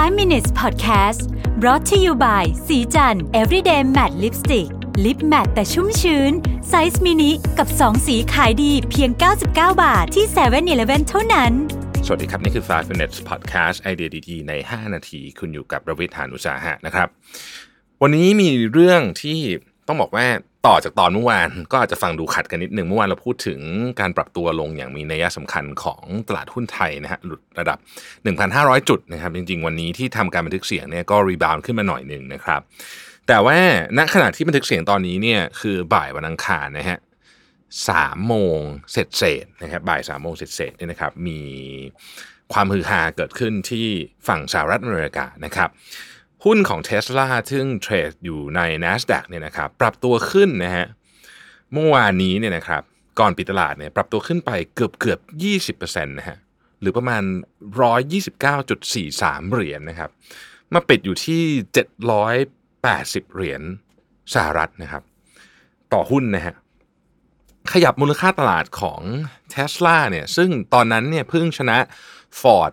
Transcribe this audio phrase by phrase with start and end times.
[0.00, 1.20] 5 minutes podcast
[1.60, 4.68] brought to you by ศรีจันทร์ everyday matte lipstick
[5.04, 6.32] lip matte แต่ชุ่มชื้น
[6.68, 9.46] size mini กับ 2 สีขายดีเพียง 99
[9.82, 11.52] บาทที่7-Eleven เท่านั้น
[12.06, 17.08] สวัสดีครับ นี่คือ 5 minutes podcast ไอเดียดีๆใน 5 นาที คุณอยู่กับรวิศ หาญอุตสาหะนะครับ
[18.02, 19.40] วันนี้มีเรื่องที่
[19.88, 20.26] ต้องบอกว่า
[20.66, 23.60] ต่อจากตอนเมื่อวานก็อาจจะฟังดูขัดกันนิดหนึ่งเมื่อวานเราพูดถึง
[24.00, 27.78] การปรับตัวลงอย่างมีนัยสำคัญของตลาดหุ้นไทยนะฮะหลุดระดับ
[28.34, 32.60] 1,500 จุดนะครับจริง ๆ วันนี้ที่ทำการบันทึกเสียงเนี่ยก็ rebound ขึ้นมาหน่อยหนึ่งนะครับ
[33.28, 33.58] แต่ว่า
[33.98, 36.98] ณขณะที่บันทึกเสียงตอนนี้เนี่ยคือบ่ายวันอังคารนะฮะ
[37.88, 38.58] สามโมง
[38.92, 41.40] เสร็จเสร็จนะครับบ่ายสามโมงเสร็จเสร็จเนี่ยนะครับมี
[42.52, 43.86] ความฮือฮาเกิดขึ้นที่
[44.28, 45.70] ฝั่งสหรัฐอเมริกานะครับ
[46.44, 50.86] หุ้นของ Tesla ซึ่ง trade อยู่ใน NASDAQ เนี่ยนะครับปรับตัวขึ้นนะฮะ
[51.72, 52.82] เมื่อวานนี้เนี่ยนะครับ
[53.18, 55.20] ก่อนปิดตลาดเนี่ยปรับตัวขึ้นไปเกือบเกือบ
[55.78, 56.38] 20%นะฮะ
[56.80, 57.22] หรือประมาณ
[58.18, 60.10] 129.43 เหรียญนะครับ
[60.74, 61.42] มาปิดอยู่ที่
[62.58, 63.62] 780 เหรียญ
[64.34, 65.02] สหรัฐนะครับ
[65.92, 66.54] ต่อหุ้นนะฮะ
[67.72, 69.00] ขยับมูลค่าตลาดของ
[69.54, 71.78] Tesla เนี่ยซึ่งตอนนั้นเนี่ยเพิ่งชนะ
[72.40, 72.72] Ford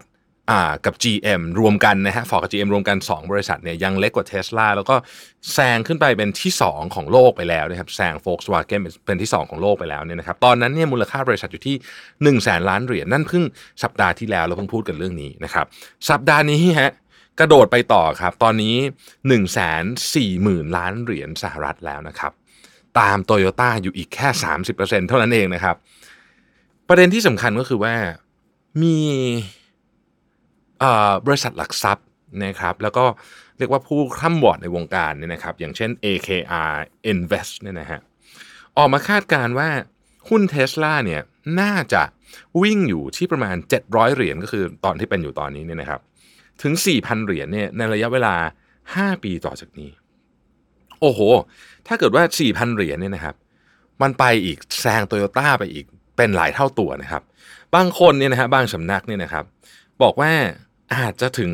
[0.52, 4.96] อ่ากับ GM รวมกันนะฮะฟอร์กับ GM รวมกัน 2 บริษัทเนี่ยยังเล็กกว่า Tesla แล้วก็
[5.54, 13.44] แซงขึ้นไปเป็นที่ 2 ของโลกไปแล้วนะครับแซง Volkswagen เป็นที่ 2 ของโลกไปแล้วเนี่ยนะครับตอนนั้นเนี่ยมูลค่าบริษัทอยู่ที่1 0 0 0 0แสนล้านเหรียญนั่นเพิ่ง
[13.84, 15.66] สัปดาห์ที่แล้วเราเพิ่งพูดกันเรื่องนี้นะครับ
[16.10, 16.92] สัปดาห์นี้ฮะ
[17.40, 18.76] กระโดดไปต่อครับ ตอนนี้
[19.28, 19.40] 1 4 0
[20.14, 22.32] 0 0 0ล้านเหรียญสหรัฐแล้วนะครับ
[23.00, 24.28] ตามโตโยต้าอยู่อีกแค่
[24.70, 25.76] 30%เท่านั้นเองนะครับ
[26.88, 27.96] ประเด็นที่สำคัญก็คือว่า
[28.82, 28.98] มี
[31.26, 32.06] บริษัทหลักทรัพย์
[32.46, 33.06] นะครับแล้วก็
[33.58, 36.74] เรียกว่าผู้ข้ามบอร์ดในวงการเนี่ยนะครับอย่างเช่น AKR
[37.12, 38.00] Invest เนี่ยนะฮะ
[38.78, 39.70] ออกมาคาดการว่า
[40.30, 41.22] หุ้นเทสลาเนี่ย
[41.62, 42.02] น่าจะ
[42.62, 43.56] วิ่งอยู่ที่ประมาณ
[43.86, 46.02] 700 เหรียญก็คือตอนที่เป็นอยู่ตอนนี้เนี่ยนะครับ
[46.62, 48.36] ถึง 4,000 เหรียญเนี่ยในระยะเวลา
[48.78, 49.90] 5 ปีต่อจากนี้
[51.02, 51.20] โอ้โห
[51.88, 53.36] ถ้าเกิดว่า 4,000 เหรียญเนี่ยนะครับ
[54.02, 55.86] มันไปอีกแซงโตโยต้าไปอีก
[56.18, 57.24] เป็นหลายเท่าตัวนะครับ
[57.76, 59.46] บางคนเนี่ยนะฮะบางสำนักเนี่ยนะครับ
[60.04, 60.32] บอกว่า
[60.96, 61.52] อาจจะถึง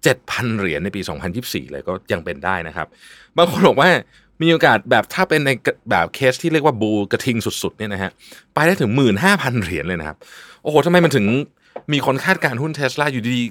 [0.00, 1.00] 7,000 เหรียญในปี
[1.36, 2.86] 2024 เลยก็ยังเป็นได้นะครับ
[3.36, 3.90] บางคนบอกว่า
[4.42, 5.50] มีโอกาสแบบถ้าเป็นใน
[5.90, 8.10] แบบเคสที่เรียกว่าบูกระทิงสุดๆเนี่ยนะฮะ
[8.54, 8.90] ไปได้ถึง
[9.26, 10.16] 15,000 เหรียญเลยนะครับ
[10.62, 11.26] โอ้โหทำไมมันถึง
[11.92, 13.44] มีคนคาดการหุ้นเทสลาอยู่ดี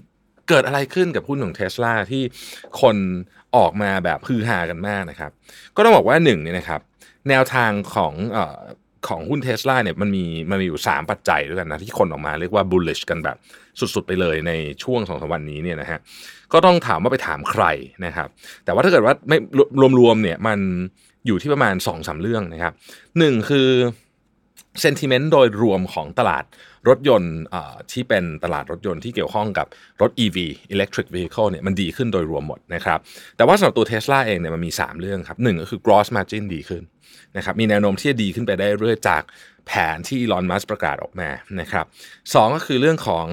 [0.49, 2.23] เกิดอะไรขึ้นกับหุ้นของเทสลาที่
[2.81, 2.95] คน
[3.55, 5.31] ออกมาแบบฮือฮากันมากนะครับ
[5.75, 6.81] ก็ต้องบอกว่าหนึ่งเนี่ยนะครับ
[7.29, 8.13] แนวทางของ
[9.07, 13.37] ของหุ้นเทสลาเนี่ยมันมีมันมีอยู่ 3 ปัจจัยด้วยกันนะที่คนออกมาเรียกว่า bullish กันแบบ
[13.79, 14.51] สุดๆไปเลยใน
[14.83, 15.99] ช่วงสองสวันนี้เนี่ยนะฮะ
[16.53, 17.63] ก็ต้องถามว่าไปถามใคร
[18.05, 18.27] นะครับ
[18.65, 19.37] แต่ว่าถ้าเกิดว่าไม่
[19.99, 20.59] รวมๆเนี่ยมัน
[21.27, 22.73] อยู่ที่ประมาณ2อสาเรื่องนะครับ
[23.17, 23.69] หนึ่งคือ
[24.81, 26.43] เซนติเมนต์โดยรวมของตลาด
[26.89, 27.35] รถยนต์
[27.91, 29.67] ที่เป็นตลาดรถยนต์ที่เกี่ยวข้องกับ
[30.01, 30.37] รถ EV
[30.75, 32.99] electric vehicle เนี่ยมันดีขึ้นโดยรวมหมดนะครับ
[33.37, 36.83] แต่ว่าสำหรับตัว Tesla เองเนี่ยมันมี 3 เรื่องครับหนึ่งก็คือ gross margin ดีขึ้น
[37.37, 39.23] นะครับมีแนวโน้มที่จะดีขึ้นไปได้เรื่อยจาก
[39.67, 41.29] แผนที่ลอนมัสประกาศออกมา
[41.61, 41.85] นะครับ
[42.33, 43.25] สก็คือเรื่องของ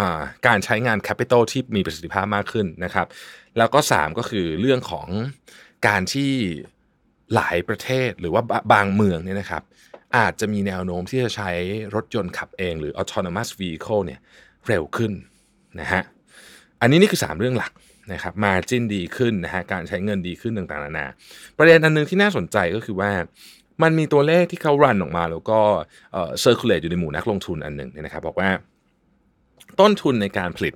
[0.00, 0.02] อ
[0.46, 3.06] การใช้งานแคปิตอลที่มีประสิทธิภาพมากขึ้นนะครับ
[3.58, 5.08] แล้วก็ 3 ก็คือเรื่องของ
[5.86, 6.30] การที่
[7.34, 8.42] หลายประเทศหรือว่า
[8.72, 9.62] บางเมืองเนี่ยนะครับ
[10.16, 11.50] อาจจะมีแนวโน้มที่จะใช้
[11.94, 14.20] รถยนต์ขับเองหรือ autonomous vehicle เนี่ย
[14.66, 15.12] เร็วขึ้น
[15.80, 16.02] นะฮะ
[16.80, 17.72] อันนี้นี่คือ 3 เรื่องหลัก
[18.12, 21.06] นะครับ margin ดีขึ้นนะฮะการใช้เงินดีขึ้นต่างๆนานา
[21.58, 23.10] ประเด็นอันนึงที่น่าสนใจก็คือว่า
[23.82, 25.58] มันมีตัวเลขที่เขา run ออกมาแล้วก็
[26.12, 28.50] เอ่อ circulate อยู่ในหมู่นักลงทุนอันหนึ่งเนี่ยนะครับบอกว่า
[29.80, 30.74] ต้นทุนในการผลิต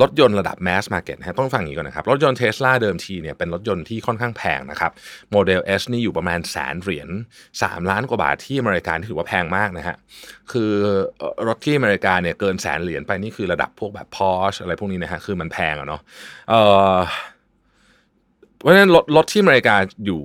[0.00, 4.92] รถยนต์ระดับ mass market นะต้องฟังอย่างนี้ก่อนนะครับ รถยนต์เทสลาเดิมทีเนี่ยเป็นรถยนต์ที่ค่อนข้างแพงนะครับ
[5.30, 7.08] โมเดล S นี่อยู่ประมาณแสนเหรียญ
[7.50, 9.96] 3 ล้านกว่าบาทที่อเมริกาที่ถือว่าแพงมากนะฮะ
[10.52, 10.70] คือ
[11.48, 16.00] รถที่อเมริกาเนี่ยเกินแสนเหรียญไปนี่คือระดับพวกแบบ Porsche อะไรพวกนี้นะฮะคือมันแพงอะเนาะ
[16.50, 16.54] เอ
[16.94, 16.98] อ
[18.58, 19.76] เพราะฉะนั้นรถรถที่อเมริกา
[20.06, 20.20] อยู่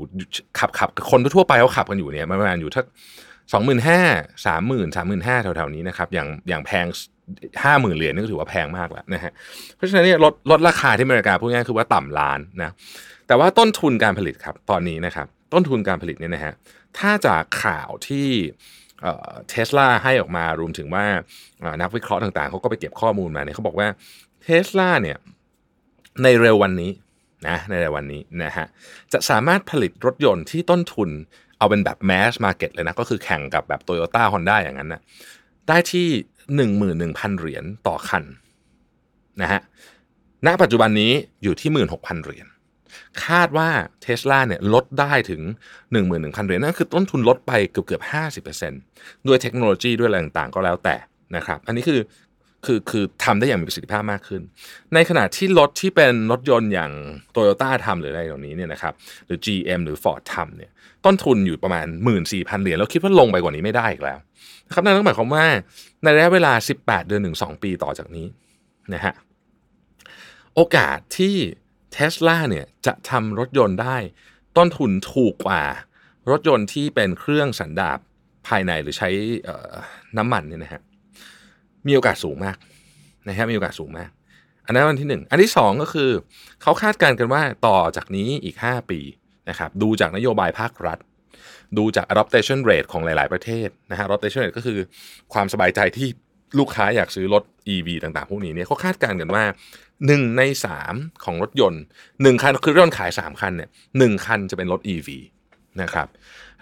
[0.59, 2.85] ขับขับคนทั่วไปเขาขับกันอยู่เนี่ยประมาณอยู่ทัก
[3.53, 4.01] สองหมื่นห้า
[4.45, 6.85] สามหมื่นสามหมื่นห้าแถวๆนี้นะครับอย่างอย่างแพง
[7.63, 9.31] ห้าหมื่นเหรียญนี่ก็ถือว่าแพงมากแล้วนะฮะ
[9.75, 12.71] เพราะฉะนั้นเนี่ยลดลดราคาที่อเมริกาพูดง่ายคือว่าต่ำล้านนะ
[13.27, 16.53] แต่ว่าต้นทุนการผลิตครับตอนนี้นะครับต้นทุนการผลิตเนี่ยนะฮะ
[16.97, 18.27] ถ้าจากข่าวที่
[19.49, 21.05] เทสลาให้ออกมารวมถึงว่า
[21.81, 23.87] นักวิเคราะห์ต่างๆ เขาก็ไปเก็บข้อมูลมาเนี่ยเขาบอกว่า
[24.43, 25.17] เทสลาเนี่ย
[26.23, 26.91] ในเร็ววันนี้
[27.47, 28.65] นะในเร็ววันนี้นะฮะ
[29.13, 31.09] จะสามารถผลิตรถยนต์ที่ต้นทุน
[31.57, 35.01] เอาเป็นแบบ mass market เลยนะ ก็คือแข่งกับแบบโตโยต้าฮอนด้าอย่างนั้นนะ
[35.67, 36.07] ได้ที่
[36.55, 38.23] หนึ่งหมื่นหนึ่งพันเหรียญต่อคัน
[39.41, 39.61] นะฮะ
[40.45, 41.11] ณปัจจุบันนี้
[41.43, 42.47] อยู่ที่หมื่นหกพันเหรียญ
[43.25, 43.69] คาดว่า
[44.01, 45.41] เทสลาเนี่ยลดได้ถึง
[45.91, 48.03] 11,000 เหรียญนั่นคือต้นทุนลดไปเกือบเกือบ
[48.63, 50.95] 50%ด้วยเทคโนโลยีด้วยอะไรต่างๆก็แล้วแต่
[51.35, 51.99] นะครับ อันนี้คือ
[52.65, 54.41] คือคือทำได้อย่างมีประสิทธิภาพมากขึ้น
[54.93, 56.91] ในขณะที่รถที่เป็นรถยนต์อย่าง
[57.31, 58.93] โตโยต้าทำหรืออะไรเหล่านี้เนี่ยนะครับ
[59.25, 60.71] หรือ GM หรือ Ford ทำเนี่ย
[61.05, 62.15] ต้นทุนอยู่ประมาณ 1 4 0
[62.49, 64.19] 0 0 เหรียญแล้วคิดว่าลงไปกว่านี้ไม่ได้อีกแล้ว
[64.67, 65.45] นะครับนั่นหมายความว่า
[66.03, 68.27] ในระยะเวลา 18 เดือนถึง2ปีต่อจากนี้
[68.93, 69.13] นะฮะ
[70.55, 71.35] โอกาสที่
[71.91, 73.97] เทสลาเนี่ยจะทำรถยนต์ได้
[74.57, 75.63] ต้นทุนถูกกว่า
[76.29, 77.97] รถยนต์ที่เป็นเครื่องสันดาป
[78.47, 79.09] ภายในหรือใช้
[80.17, 80.81] น้ำมันเนี่ยนะฮะ
[81.87, 82.57] มีโอกาสสูงมาก
[83.27, 84.09] นะฮะมีโอกาสสูงมาก
[84.65, 86.09] อันนั้นอันที่หนึ่งอันที่สองก็คือ
[86.61, 88.99] เขาคาดการณ์กันว่าต่อจากนี้อีก 5 ปี
[89.49, 90.99] นะครับดูจากนโยบายภาครัฐ
[91.77, 94.79] ดูจาก adoption rate ของหลาย ๆ ประเทศนะฮะ adoption rate ก็คือ
[95.33, 96.07] ความสบายใจที่
[96.59, 97.43] ลูกค้าอยากซื้อรถ
[97.73, 99.43] EV ต่างๆ พวกนี้เนี่ยเขาคาดการณ์กันว่า
[99.89, 100.41] 1 ใน
[100.83, 101.81] 3 ของรถยนต์
[102.11, 105.09] 1 คันคือรถยนต์ขาย 3 คันเนี่ยหคันจะเป็นรถ EV
[105.81, 106.07] นะครับ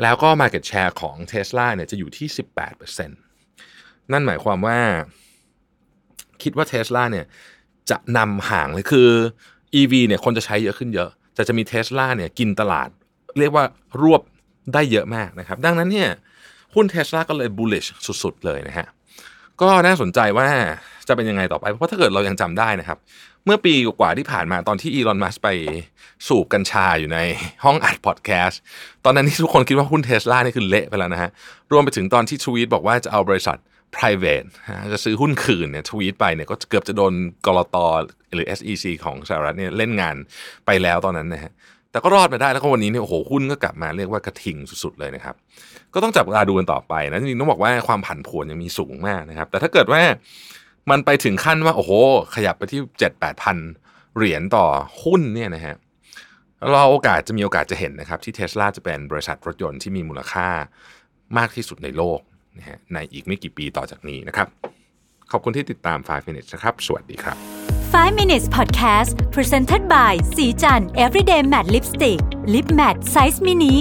[0.02, 2.28] แล้วก็ market share ของ Tesla เนี่ยจะอยู่ที่
[2.70, 3.12] 18%น
[4.12, 4.78] นั่นหมายความว่า
[6.44, 7.26] คิดว่า Tesla เนี่ย
[7.90, 9.10] จะนำห่างเลยคือ
[9.80, 12.90] EV เนี่ยคนจะใช้เยอะขึ้นเยอะ แต่จะมี Tesla เนี่ยกินตลาด
[13.40, 13.64] เรียกว่า
[14.02, 14.22] รวบ
[14.74, 16.10] ได้เยอะมากนะครับ ดังนั้นเนี่ย
[16.76, 17.90] หุ้น Tesla ก็เลย bullish
[18.24, 18.88] สุดๆ เลยนะฮะ
[19.62, 20.48] ก็น่าสนใจว่า
[21.08, 22.98] จะเป็นยังไงต่อไป เพราะถ้าเกิดเรายังจำได้นะครับ
[23.46, 25.50] เมื่อปีกว่าที่ผ่านมาตอนที่อีลอนมัสไป
[26.28, 27.20] สูบกัญชาอยู่ใน
[27.64, 28.60] ห้องอัดพอดแคสต์
[29.06, 31.30] ตอนนั้นที่ทุกคนคิดว่าหุ้นเทสลานี่คือเละไปแล้วนะฮะ
[31.72, 33.58] รวมไปถึงตอนที่ทวีตบอกว่าจะเอาบริษัท
[33.98, 34.48] private
[34.94, 37.14] จะซื้อหุ้นคืนเนี่ยทวีตไปเนี่ยก็เกือบจะโดน
[37.46, 37.78] กรต
[38.34, 40.16] หรือ SEC ของสหรัฐเนี่ยเล่นงาน
[40.66, 41.52] ไปแล้วตอนนั้นนะฮะ
[41.92, 45.36] แต่ก็รอดมาได้แล้วก็วันนี้เนี่ยโอ้โหหุ้นก็กลับมาเรียกว่ากระทิงสุดๆเลยนะครับ
[45.94, 50.02] ก็ต้องจับตาดูกันต่อไปนะจริงๆต้องบอกว่าความผันผวนยังมีสูงมากนะครับ แต่ถ้าเกิดว่า
[50.90, 51.92] มันไปถึงขั้นว่าโอ้โห
[52.36, 53.58] ขยับไปที่เจ็ดแปดพัน
[54.16, 54.66] เหรียญต่อ
[55.04, 55.76] หุ้นเนี่ยนะฮะ
[56.72, 60.48] เราโอกาสจะมีโอกาสจะเห็นนะครับ ที่เทสลาจะเป็นบริษัทรถยนต์ที่มีมูลค่า
[61.38, 62.20] มากที่สุดในโลก
[62.58, 64.48] นะฮะในอีกไม่กี่ปีต่อจากนี้นะครับ
[65.32, 67.38] ขอบคุณที่ติดตาม 5 minutes นะครับ สวัสดีครับ
[67.94, 72.20] 5 minutes podcast presented by สีจัน everyday matte lipstick
[72.54, 73.76] lip matte size mini